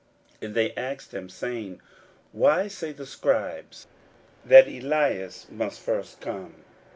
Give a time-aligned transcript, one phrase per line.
[0.41, 1.81] 41:009:011 And they asked him, saying,
[2.31, 3.85] Why say the scribes
[4.43, 6.55] that Elias must first come?